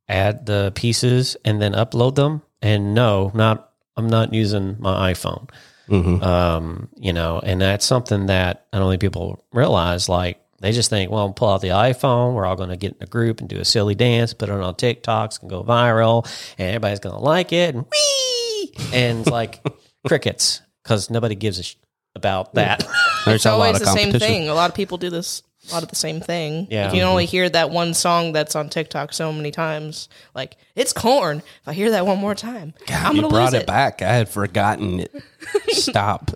add 0.07 0.45
the 0.45 0.71
pieces, 0.75 1.35
and 1.45 1.59
then 1.61 1.73
upload 1.73 2.13
them. 2.15 2.41
And 2.61 2.93
no, 2.93 3.31
not 3.33 3.71
I'm 3.97 4.07
not 4.07 4.33
using 4.33 4.75
my 4.79 5.13
iPhone. 5.13 5.49
hmm 5.87 6.21
Um, 6.23 6.89
you 6.97 7.13
know, 7.13 7.39
and 7.43 7.61
that's 7.61 7.85
something 7.85 8.25
that 8.27 8.65
I 8.73 8.79
don't 8.79 8.89
think 8.91 9.01
people 9.01 9.43
realize. 9.53 10.09
Like 10.09 10.39
they 10.61 10.71
just 10.71 10.89
think, 10.89 11.11
well, 11.11 11.31
pull 11.31 11.49
out 11.49 11.61
the 11.61 11.69
iPhone, 11.69 12.33
we're 12.33 12.45
all 12.45 12.55
going 12.55 12.69
to 12.69 12.77
get 12.77 12.93
in 12.93 13.03
a 13.03 13.05
group 13.07 13.39
and 13.39 13.47
do 13.49 13.59
a 13.59 13.65
silly 13.65 13.93
dance, 13.95 14.33
put 14.33 14.49
it 14.49 14.53
on 14.53 14.73
TikToks, 14.75 15.25
it's 15.25 15.37
going 15.37 15.49
to 15.49 15.55
go 15.57 15.63
viral, 15.63 16.25
and 16.57 16.67
everybody's 16.69 16.99
going 16.99 17.15
to 17.15 17.21
like 17.21 17.51
it, 17.53 17.75
and 17.75 17.85
wee, 17.85 18.73
and 18.93 19.19
it's 19.19 19.29
like 19.29 19.61
crickets 20.07 20.61
because 20.83 21.09
nobody 21.09 21.35
gives 21.35 21.59
a 21.59 21.63
sh- 21.63 21.75
about 22.15 22.53
that. 22.55 22.79
There's 23.25 23.37
it's 23.37 23.45
a 23.45 23.49
lot 23.51 23.67
always 23.67 23.81
of 23.81 23.87
the 23.87 23.93
same 23.93 24.11
thing. 24.13 24.47
A 24.49 24.53
lot 24.53 24.69
of 24.69 24.75
people 24.75 24.97
do 24.97 25.09
this. 25.09 25.43
A 25.69 25.73
lot 25.73 25.83
of 25.83 25.89
the 25.89 25.95
same 25.95 26.19
thing. 26.19 26.67
Yeah. 26.69 26.87
If 26.87 26.93
You 26.93 27.01
only 27.03 27.25
mm-hmm. 27.25 27.31
hear 27.31 27.49
that 27.49 27.69
one 27.69 27.93
song 27.93 28.33
that's 28.33 28.55
on 28.55 28.69
TikTok 28.69 29.13
so 29.13 29.31
many 29.33 29.51
times. 29.51 30.09
Like 30.33 30.57
it's 30.75 30.93
corn. 30.93 31.37
If 31.37 31.67
I 31.67 31.73
hear 31.73 31.91
that 31.91 32.05
one 32.05 32.19
more 32.19 32.35
time, 32.35 32.73
I'm 32.89 33.15
you 33.15 33.21
gonna 33.21 33.33
brought 33.33 33.45
lose 33.45 33.53
it, 33.53 33.61
it. 33.61 33.67
back. 33.67 34.01
I 34.01 34.13
had 34.13 34.29
forgotten 34.29 34.99
it. 34.99 35.13
Stop. 35.69 36.31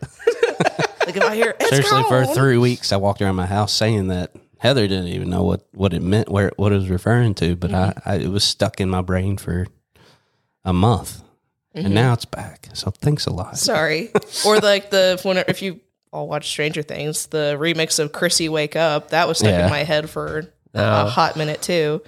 Like 1.05 1.15
if 1.15 1.23
I 1.23 1.35
hear 1.35 1.55
it's 1.59 1.69
Seriously, 1.69 2.03
for 2.03 2.25
three 2.25 2.57
weeks, 2.57 2.91
I 2.91 2.97
walked 2.97 3.21
around 3.21 3.35
my 3.35 3.47
house 3.47 3.73
saying 3.73 4.07
that. 4.09 4.31
Heather 4.59 4.89
didn't 4.89 5.07
even 5.07 5.29
know 5.29 5.43
what, 5.43 5.65
what 5.71 5.93
it 5.93 6.01
meant, 6.01 6.27
where 6.27 6.51
what 6.57 6.73
it 6.73 6.75
was 6.75 6.89
referring 6.89 7.33
to, 7.35 7.55
but 7.55 7.73
I, 7.73 7.91
mm-hmm. 7.91 8.09
I 8.09 8.15
it 8.15 8.27
was 8.27 8.43
stuck 8.43 8.81
in 8.81 8.89
my 8.89 9.01
brain 9.01 9.37
for 9.37 9.67
a 10.65 10.73
month, 10.73 11.23
and 11.73 11.85
mm-hmm. 11.85 11.93
now 11.93 12.11
it's 12.11 12.25
back. 12.25 12.67
So 12.73 12.91
thanks 12.91 13.25
a 13.25 13.31
lot. 13.31 13.57
Sorry. 13.57 14.11
or 14.45 14.59
like 14.59 14.89
the 14.89 15.17
when 15.23 15.37
if 15.37 15.61
you 15.61 15.79
all 16.11 16.27
watch 16.27 16.47
Stranger 16.49 16.81
Things, 16.81 17.27
the 17.27 17.55
remix 17.59 17.99
of 17.99 18.11
Chrissy 18.11 18.49
Wake 18.49 18.75
Up 18.75 19.09
that 19.09 19.27
was 19.27 19.37
stuck 19.39 19.51
Yeah. 19.51 19.65
in 19.65 19.69
my 19.69 19.83
head 19.83 20.09
for 20.09 20.51
Oh. 20.75 21.05
a 21.05 21.09
hot 21.09 21.35
minute 21.35 21.61
too. 21.61 22.01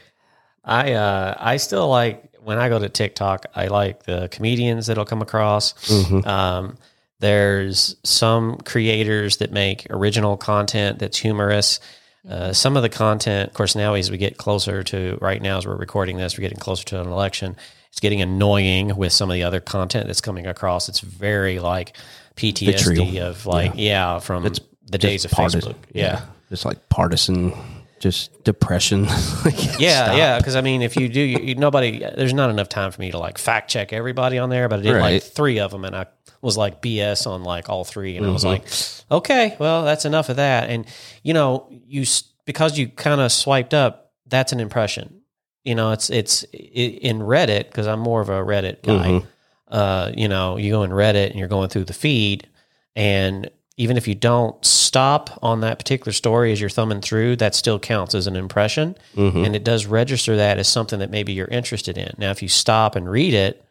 I 0.64 0.94
uh, 0.94 1.36
I 1.40 1.58
still 1.58 1.88
like 1.90 2.36
when 2.44 2.58
I 2.60 2.70
go 2.70 2.78
to 2.80 2.90
TikTok. 2.90 3.46
I 3.56 3.68
like 3.68 4.04
the 4.04 4.28
comedians 4.32 4.88
that'll 4.88 5.06
come 5.06 5.22
across. 5.22 5.74
Mm-hmm. 5.88 6.28
Um, 6.28 6.78
there's 7.20 7.96
some 8.04 8.58
creators 8.58 9.38
that 9.38 9.52
make 9.52 9.86
original 9.90 10.38
content 10.38 11.00
that's 11.00 11.18
humorous. 11.18 11.80
Uh, 12.28 12.54
some 12.54 12.78
of 12.78 12.84
the 12.84 12.90
content, 12.90 13.50
of 13.50 13.54
course, 13.56 13.76
now 13.76 13.94
as 13.96 14.12
we 14.12 14.18
get 14.18 14.38
closer 14.38 14.84
to 14.84 15.18
right 15.22 15.42
now, 15.42 15.58
as 15.58 15.66
we're 15.66 15.76
recording 15.76 16.18
this, 16.18 16.38
we're 16.38 16.42
getting 16.44 16.58
closer 16.60 16.84
to 16.86 17.02
an 17.02 17.08
election. 17.08 17.56
It's 17.92 18.00
getting 18.00 18.22
annoying 18.22 18.96
with 18.96 19.12
some 19.14 19.30
of 19.30 19.34
the 19.36 19.44
other 19.44 19.60
content 19.60 20.08
that's 20.08 20.22
coming 20.22 20.48
across. 20.48 20.90
It's 20.90 21.02
very 21.02 21.60
like 21.60 21.96
PTSD 22.36 22.66
Vitriol. 22.66 23.28
of 23.28 23.46
like, 23.46 23.74
yeah, 23.76 24.20
from 24.20 24.44
the 24.44 24.98
days 24.98 25.26
of 25.26 25.32
Partis- 25.32 25.66
Facebook. 25.66 25.76
yeah. 25.94 26.22
just 26.50 26.66
like 26.66 26.88
partisan, 26.90 27.54
just 28.00 28.44
depression. 28.44 29.06
Like, 29.46 29.80
Yeah, 29.80 30.06
stop. 30.06 30.18
yeah. 30.18 30.38
Because 30.38 30.56
I 30.56 30.62
mean, 30.62 30.82
if 30.82 30.96
you 30.96 31.10
do, 31.10 31.20
you, 31.22 31.40
you- 31.40 31.56
nobody. 31.56 32.00
There's 32.00 32.34
not 32.34 32.50
enough 32.50 32.70
time 32.70 32.92
for 32.92 33.02
me 33.02 33.12
to 33.12 33.18
like 33.18 33.38
fact 33.38 33.70
check 33.70 33.92
everybody 33.94 34.38
on 34.38 34.50
there. 34.50 34.70
But 34.70 34.80
I 34.80 34.82
did 34.84 35.00
like 35.00 35.24
three 35.24 35.60
of 35.60 35.72
them, 35.72 35.84
and 35.86 35.96
I 35.96 36.06
was 36.42 36.56
like 36.58 36.82
BS 36.82 37.28
on 37.28 37.44
like 37.44 37.70
all 37.70 37.84
three, 37.84 38.16
and 38.18 38.26
I 38.26 38.30
was 38.30 38.44
Mm-hmm. 38.44 39.12
like, 39.12 39.22
okay, 39.24 39.56
well, 39.60 39.84
that's 39.84 40.06
enough 40.06 40.30
of 40.30 40.38
that. 40.38 40.70
And 40.70 40.86
you 41.24 41.34
know, 41.34 41.68
you 41.70 42.06
because 42.46 42.78
you 42.78 42.88
kind 42.88 43.20
of 43.22 43.32
swiped 43.32 43.74
up, 43.74 44.12
that's 44.28 44.52
an 44.54 44.60
impression. 44.62 45.21
You 45.64 45.76
know, 45.76 45.92
it's 45.92 46.10
it's 46.10 46.46
i 46.54 46.58
in 46.58 47.20
Reddit 47.20 47.66
because 47.66 47.88
I'm 47.88 48.00
more 48.00 48.22
of 48.22 48.30
a 48.30 48.34
Reddit 48.42 48.82
guy. 48.84 49.08
Mhm. 49.10 49.28
Uh, 49.68 50.12
you 50.16 50.28
know, 50.28 50.58
you 50.58 50.72
go 50.72 50.84
in 50.84 50.92
Reddit 50.92 51.30
and 51.30 51.36
you're 51.40 51.48
going 51.48 51.70
through 51.70 51.86
the 51.86 51.94
feed, 51.94 52.48
and 52.96 53.50
even 53.78 53.96
if 53.98 54.08
you 54.08 54.14
don't 54.16 54.64
stop 54.66 55.40
on 55.42 55.62
that 55.62 55.80
particular 55.80 56.12
story 56.12 56.52
as 56.52 56.60
you're 56.60 56.70
thumbing 56.70 57.00
through, 57.02 57.36
that 57.38 57.56
still 57.56 57.80
counts 57.80 58.14
as 58.14 58.28
an 58.28 58.36
impression. 58.36 58.96
Mhm. 59.16 59.46
And 59.46 59.56
it 59.56 59.64
does 59.64 59.86
register 59.86 60.36
that 60.36 60.58
as 60.60 60.68
something 60.68 61.00
that 61.00 61.10
maybe 61.10 61.32
you're 61.34 61.48
interested 61.48 61.98
in. 61.98 62.14
Now, 62.18 62.32
if 62.32 62.42
you 62.44 62.50
stop 62.50 62.96
and 62.96 63.10
read 63.10 63.34
it, 63.34 63.64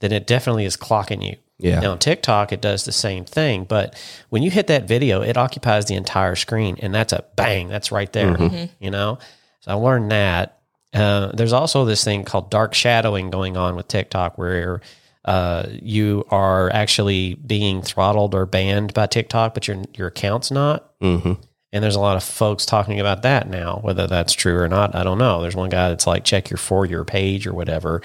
then 0.00 0.10
it 0.10 0.26
definitely 0.26 0.64
is 0.64 0.76
clocking 0.76 1.22
you. 1.24 1.36
Yeah. 1.58 1.80
Now, 1.80 1.92
on 1.92 1.98
TikTok, 1.98 2.50
it 2.52 2.60
does 2.60 2.84
the 2.86 2.92
same 2.92 3.24
thing. 3.24 3.64
But 3.64 3.94
when 4.30 4.42
you 4.42 4.50
hit 4.50 4.66
that 4.68 4.88
video, 4.88 5.20
it 5.22 5.36
occupies 5.36 5.84
the 5.84 5.94
entire 5.94 6.34
screen. 6.34 6.76
And 6.80 6.92
that's 6.94 7.12
a 7.12 7.22
bang, 7.36 7.68
that's 7.68 7.92
right 7.92 8.12
there. 8.12 8.36
You 8.80 8.90
know? 8.90 9.18
So 9.60 9.70
I 9.70 9.74
learned 9.74 10.10
that. 10.10 10.58
Uh, 10.92 11.30
there's 11.32 11.52
also 11.52 11.84
this 11.84 12.04
thing 12.04 12.24
called 12.24 12.50
dark 12.50 12.74
shadowing 12.74 13.30
going 13.30 13.56
on 13.56 13.76
with 13.76 13.88
TikTok 13.88 14.36
where 14.36 14.80
uh, 15.24 15.66
you 15.70 16.24
are 16.30 16.70
actually 16.72 17.34
being 17.34 17.80
throttled 17.80 18.34
or 18.34 18.44
banned 18.44 18.92
by 18.92 19.06
TikTok, 19.06 19.54
but 19.54 19.68
your 19.68 19.78
your 19.94 20.08
account's 20.08 20.50
not. 20.50 20.98
Mhm. 21.00 21.38
And 21.74 21.82
there's 21.82 21.96
a 21.96 22.00
lot 22.00 22.18
of 22.18 22.22
folks 22.22 22.66
talking 22.66 23.00
about 23.00 23.22
that 23.22 23.48
now. 23.48 23.78
Whether 23.80 24.06
that's 24.06 24.34
true 24.34 24.58
or 24.58 24.68
not, 24.68 24.94
I 24.94 25.02
don't 25.04 25.16
know. 25.16 25.40
There's 25.40 25.56
one 25.56 25.70
guy 25.70 25.88
that's 25.88 26.06
like, 26.06 26.22
check 26.22 26.50
your 26.50 26.58
for 26.58 26.84
your 26.84 27.02
page 27.02 27.46
or 27.46 27.54
whatever, 27.54 28.02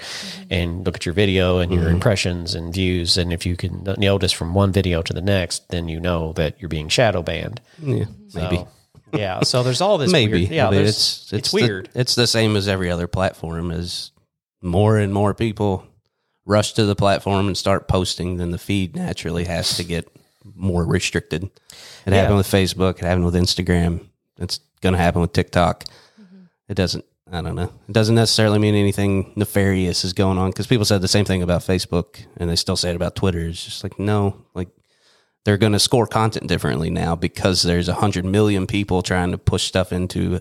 and 0.48 0.86
look 0.86 0.94
at 0.96 1.04
your 1.04 1.12
video 1.12 1.58
and 1.58 1.70
your 1.70 1.90
impressions 1.90 2.54
and 2.54 2.72
views. 2.72 3.18
And 3.18 3.30
if 3.30 3.44
you 3.44 3.56
can 3.56 3.84
notice 3.98 4.32
from 4.32 4.54
one 4.54 4.72
video 4.72 5.02
to 5.02 5.12
the 5.12 5.20
next, 5.20 5.68
then 5.68 5.86
you 5.86 6.00
know 6.00 6.32
that 6.34 6.54
you're 6.58 6.70
being 6.70 6.88
shadow 6.88 7.20
banned. 7.22 7.60
Yeah, 7.82 8.06
maybe. 8.32 8.64
So, 9.12 9.18
yeah. 9.18 9.40
So 9.42 9.62
there's 9.62 9.80
all 9.80 9.98
this. 9.98 10.10
maybe. 10.12 10.40
Weird, 10.40 10.50
yeah. 10.50 10.66
I 10.66 10.70
mean, 10.70 10.76
there's- 10.80 10.88
it's 10.90 11.22
it's, 11.24 11.32
it's 11.32 11.50
the- 11.52 11.62
weird. 11.62 11.88
it's 11.94 12.14
the 12.14 12.26
same 12.26 12.56
as 12.56 12.68
every 12.68 12.90
other 12.90 13.06
platform. 13.06 13.70
As 13.70 14.10
more 14.62 14.98
and 14.98 15.12
more 15.12 15.34
people 15.34 15.86
rush 16.44 16.72
to 16.74 16.84
the 16.86 16.96
platform 16.96 17.46
and 17.46 17.56
start 17.56 17.88
posting, 17.88 18.36
then 18.38 18.50
the 18.50 18.58
feed 18.58 18.96
naturally 18.96 19.44
has 19.44 19.76
to 19.76 19.84
get 19.84 20.08
more 20.54 20.84
restricted. 20.84 21.44
It 21.44 21.50
Yeah. 22.06 22.16
happened 22.22 22.38
with 22.38 22.46
Facebook. 22.46 22.98
It 22.98 23.02
happened 23.04 23.24
with 23.26 23.34
Instagram. 23.34 24.06
It's 24.38 24.60
going 24.80 24.94
to 24.94 24.98
happen 24.98 25.20
with 25.20 25.32
TikTok. 25.32 25.84
Mm-hmm. 26.20 26.44
It 26.68 26.74
doesn't. 26.74 27.04
I 27.30 27.42
don't 27.42 27.56
know. 27.56 27.70
It 27.86 27.92
doesn't 27.92 28.14
necessarily 28.14 28.58
mean 28.58 28.74
anything 28.74 29.32
nefarious 29.36 30.02
is 30.02 30.14
going 30.14 30.38
on 30.38 30.48
because 30.50 30.66
people 30.66 30.86
said 30.86 31.02
the 31.02 31.08
same 31.08 31.26
thing 31.26 31.42
about 31.42 31.60
Facebook 31.60 32.20
and 32.38 32.48
they 32.48 32.56
still 32.56 32.76
say 32.76 32.88
it 32.88 32.96
about 32.96 33.14
Twitter. 33.14 33.40
It's 33.40 33.62
just 33.62 33.84
like 33.84 33.98
no, 33.98 34.46
like 34.54 34.68
they're 35.48 35.56
going 35.56 35.72
to 35.72 35.78
score 35.78 36.06
content 36.06 36.46
differently 36.46 36.90
now 36.90 37.16
because 37.16 37.62
there's 37.62 37.88
a 37.88 37.94
hundred 37.94 38.22
million 38.26 38.66
people 38.66 39.00
trying 39.00 39.30
to 39.30 39.38
push 39.38 39.64
stuff 39.64 39.94
into 39.94 40.40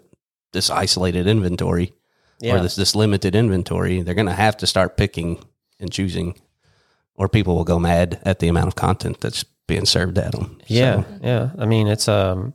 this 0.51 0.69
isolated 0.69 1.27
inventory 1.27 1.93
Yeah. 2.41 2.55
or 2.55 2.59
this 2.61 2.75
this 2.75 2.93
limited 2.93 3.33
inventory. 3.33 4.01
They're 4.01 4.15
going 4.15 4.27
to 4.27 4.33
have 4.33 4.57
to 4.57 4.67
start 4.67 4.97
picking 4.97 5.41
and 5.79 5.89
choosing, 5.89 6.35
or 7.15 7.29
people 7.29 7.55
will 7.55 7.63
go 7.63 7.79
mad 7.79 8.19
at 8.25 8.39
the 8.39 8.49
amount 8.49 8.67
of 8.67 8.75
content 8.75 9.21
that's 9.21 9.45
being 9.65 9.85
served 9.85 10.17
at 10.17 10.33
them. 10.33 10.57
Yeah, 10.67 11.05
yeah. 11.21 11.51
I 11.57 11.65
mean, 11.65 11.87
it's 11.87 12.09
um, 12.09 12.53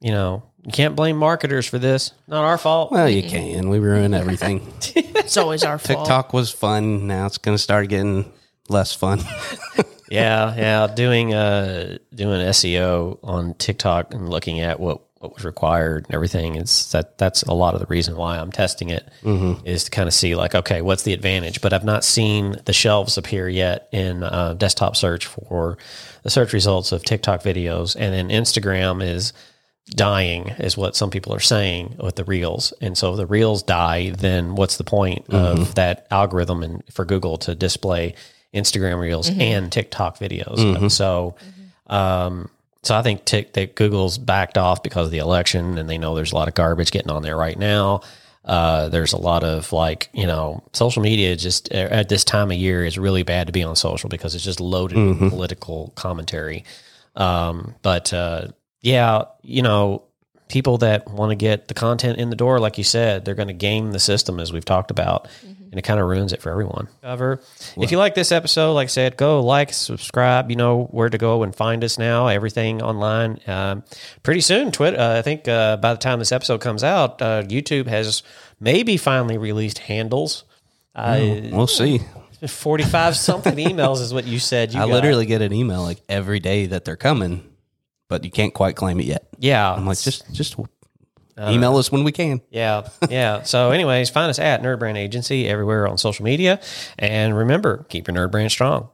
you 0.00 0.12
know, 0.12 0.44
you 0.64 0.72
can't 0.72 0.96
blame 0.96 1.18
marketers 1.18 1.66
for 1.66 1.78
this. 1.78 2.12
Not 2.26 2.42
our 2.44 2.56
fault. 2.56 2.90
well, 2.90 3.06
you 3.10 3.22
can. 3.22 3.68
We 3.68 3.80
ruin 3.80 4.14
everything. 4.14 4.72
It's 5.22 5.36
always 5.36 5.62
our 5.62 5.78
fault. 5.78 6.06
TikTok 6.06 6.32
was 6.32 6.50
fun. 6.50 7.06
Now 7.06 7.26
it's 7.26 7.38
going 7.38 7.54
to 7.54 7.62
start 7.62 7.88
getting 7.88 8.32
less 8.68 8.92
fun. 8.94 9.20
yeah, 10.12 10.54
yeah. 10.56 10.86
Doing 10.94 11.34
uh, 11.34 11.98
doing 12.14 12.40
SEO 12.48 13.18
on 13.22 13.54
TikTok 13.54 14.14
and 14.14 14.28
looking 14.28 14.60
at 14.60 14.78
what 14.80 15.00
what 15.18 15.34
was 15.34 15.44
required 15.44 16.04
and 16.06 16.14
everything 16.14 16.56
is 16.56 16.90
that 16.90 17.16
that's 17.16 17.44
a 17.44 17.54
lot 17.54 17.74
of 17.74 17.80
the 17.80 17.86
reason 17.86 18.16
why 18.16 18.38
I'm 18.38 18.50
testing 18.50 18.90
it 18.90 19.08
is 19.64 19.84
to 19.84 19.90
kind 19.92 20.08
of 20.08 20.14
see 20.14 20.34
like 20.34 20.54
okay, 20.54 20.82
what's 20.82 21.04
the 21.04 21.12
advantage? 21.12 21.60
But 21.60 21.72
I've 21.72 21.84
not 21.84 22.04
seen 22.04 22.56
the 22.64 22.72
shelves 22.72 23.16
appear 23.16 23.48
yet 23.48 23.88
in 23.92 24.24
uh, 24.24 24.54
desktop 24.54 24.96
search 24.96 25.26
for 25.26 25.78
the 26.24 26.30
search 26.30 26.52
results 26.52 26.92
of 26.92 27.04
TikTok 27.04 27.42
videos, 27.42 27.96
and 27.98 28.12
then 28.12 28.28
Instagram 28.28 29.02
is 29.02 29.32
dying 29.90 30.48
is 30.58 30.76
what 30.76 30.96
some 30.96 31.10
people 31.10 31.34
are 31.34 31.40
saying 31.40 31.96
with 31.98 32.14
the 32.14 32.24
reels 32.24 32.72
and 32.80 32.96
so 32.96 33.10
if 33.10 33.16
the 33.16 33.26
reels 33.26 33.64
die 33.64 34.10
then 34.10 34.54
what's 34.54 34.76
the 34.76 34.84
point 34.84 35.28
of 35.30 35.74
that 35.74 36.06
algorithm 36.10 36.62
and 36.62 36.82
for 36.90 37.04
google 37.04 37.36
to 37.36 37.54
display 37.56 38.14
instagram 38.54 38.98
reels 39.00 39.28
and 39.30 39.70
tiktok 39.72 40.18
videos. 40.18 40.58
So 40.90 41.34
um 41.86 42.48
so 42.82 42.96
i 42.96 43.02
think 43.02 43.24
Tik 43.24 43.52
that 43.54 43.74
google's 43.74 44.18
backed 44.18 44.58
off 44.58 44.82
because 44.82 45.06
of 45.06 45.12
the 45.12 45.18
election 45.18 45.78
and 45.78 45.88
they 45.88 45.98
know 45.98 46.14
there's 46.14 46.32
a 46.32 46.34
lot 46.34 46.48
of 46.48 46.54
garbage 46.54 46.90
getting 46.90 47.10
on 47.10 47.22
there 47.22 47.36
right 47.36 47.58
now. 47.58 48.00
Uh, 48.44 48.88
there's 48.88 49.12
a 49.12 49.16
lot 49.18 49.44
of 49.44 49.72
like 49.72 50.08
you 50.12 50.26
know 50.26 50.64
social 50.72 51.00
media 51.00 51.36
just 51.36 51.70
at 51.70 52.08
this 52.08 52.24
time 52.24 52.50
of 52.50 52.56
year 52.56 52.84
is 52.84 52.98
really 52.98 53.22
bad 53.22 53.46
to 53.46 53.52
be 53.52 53.62
on 53.62 53.76
social 53.76 54.08
because 54.08 54.34
it's 54.34 54.42
just 54.42 54.58
loaded 54.60 54.96
with 55.20 55.30
political 55.30 55.92
commentary. 55.94 56.64
Um, 57.14 57.76
but 57.82 58.12
uh, 58.12 58.48
yeah, 58.80 59.24
you 59.42 59.62
know, 59.62 60.02
people 60.48 60.78
that 60.78 61.08
want 61.08 61.30
to 61.30 61.36
get 61.36 61.68
the 61.68 61.74
content 61.74 62.18
in 62.18 62.30
the 62.30 62.36
door, 62.36 62.58
like 62.58 62.78
you 62.78 62.84
said, 62.84 63.24
they're 63.24 63.36
going 63.36 63.46
to 63.48 63.54
game 63.54 63.92
the 63.92 64.00
system 64.00 64.40
as 64.40 64.52
we've 64.52 64.64
talked 64.64 64.90
about, 64.90 65.28
and 65.72 65.78
it 65.78 65.82
kind 65.82 65.98
of 65.98 66.06
ruins 66.06 66.32
it 66.32 66.40
for 66.40 66.50
everyone. 66.50 66.86
Cover. 67.02 67.40
If 67.76 67.90
you 67.90 67.98
like 67.98 68.14
this 68.14 68.30
episode, 68.30 68.74
like 68.74 68.84
I 68.84 68.88
said, 68.88 69.16
go 69.16 69.40
like, 69.40 69.72
subscribe. 69.72 70.50
You 70.50 70.56
know 70.56 70.84
where 70.92 71.08
to 71.08 71.18
go 71.18 71.42
and 71.42 71.52
find 71.54 71.82
us 71.82 71.98
now. 71.98 72.28
Everything 72.28 72.80
online. 72.82 73.40
Um, 73.48 73.82
pretty 74.22 74.42
soon, 74.42 74.70
Twitter. 74.70 74.98
Uh, 75.00 75.18
I 75.18 75.22
think 75.22 75.48
uh, 75.48 75.78
by 75.78 75.94
the 75.94 75.98
time 75.98 76.20
this 76.20 76.30
episode 76.30 76.60
comes 76.60 76.84
out, 76.84 77.20
uh, 77.20 77.42
YouTube 77.42 77.86
has 77.88 78.22
maybe 78.60 78.96
finally 78.96 79.38
released 79.38 79.78
handles 79.78 80.44
I, 80.94 81.48
We'll 81.50 81.66
see. 81.66 82.00
45 82.46 83.16
something 83.16 83.54
emails 83.54 84.00
is 84.02 84.12
what 84.12 84.26
you 84.26 84.38
said. 84.38 84.74
You 84.74 84.80
I 84.80 84.82
got. 84.82 84.90
literally 84.92 85.24
get 85.26 85.40
an 85.40 85.52
email 85.54 85.82
like 85.82 86.02
every 86.08 86.38
day 86.38 86.66
that 86.66 86.84
they're 86.84 86.96
coming, 86.96 87.42
but 88.08 88.24
you 88.24 88.30
can't 88.30 88.52
quite 88.52 88.76
claim 88.76 89.00
it 89.00 89.06
yet. 89.06 89.26
yeah. 89.38 89.72
I'm 89.72 89.86
like, 89.86 89.98
just 89.98 90.30
just 90.34 90.56
uh, 91.36 91.50
Email 91.50 91.76
us 91.76 91.90
when 91.90 92.04
we 92.04 92.12
can. 92.12 92.40
Yeah. 92.50 92.88
Yeah. 93.08 93.42
so, 93.42 93.70
anyways, 93.70 94.10
find 94.10 94.30
us 94.30 94.38
at 94.38 94.62
NerdBrand 94.62 94.96
Agency 94.96 95.48
everywhere 95.48 95.88
on 95.88 95.98
social 95.98 96.24
media. 96.24 96.60
And 96.98 97.36
remember, 97.36 97.86
keep 97.88 98.08
your 98.08 98.16
NerdBrand 98.16 98.50
strong. 98.50 98.88